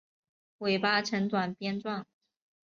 [0.57, 2.07] 尾巴呈短鞭状。